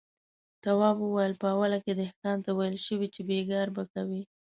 [0.63, 4.21] تواب وويل: په اوله کې دهقان ته ويل شوي چې بېګار به کوي.